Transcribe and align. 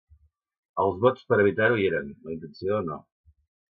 Els 0.85 0.97
vots 1.03 1.29
per 1.29 1.39
evitar-ho 1.45 1.79
hi 1.79 1.87
eren, 1.93 2.13
la 2.27 2.37
intenció 2.39 2.85
no. 2.93 3.03